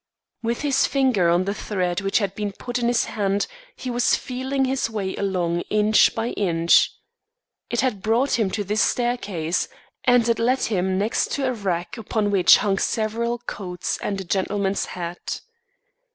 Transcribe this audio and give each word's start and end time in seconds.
With 0.41 0.61
his 0.61 0.87
finger 0.87 1.29
on 1.29 1.43
the 1.45 1.53
thread 1.53 2.01
which 2.01 2.17
had 2.17 2.33
been 2.33 2.53
put 2.53 2.79
in 2.79 2.87
his 2.87 3.05
hand, 3.05 3.45
he 3.75 3.91
was 3.91 4.15
feeling 4.15 4.65
his 4.65 4.89
way 4.89 5.15
along 5.15 5.61
inch 5.69 6.15
by 6.15 6.29
inch. 6.29 6.89
It 7.69 7.81
had 7.81 8.01
brought 8.01 8.39
him 8.39 8.49
to 8.49 8.63
this 8.63 8.81
staircase, 8.81 9.67
and 10.03 10.27
it 10.27 10.39
led 10.39 10.63
him 10.63 10.97
next 10.97 11.31
to 11.33 11.45
a 11.47 11.53
rack 11.53 11.99
upon 11.99 12.31
which 12.31 12.57
hung 12.57 12.79
several 12.79 13.37
coats 13.45 13.99
and 14.01 14.19
a 14.19 14.23
gentleman's 14.23 14.85
hat. 14.85 15.41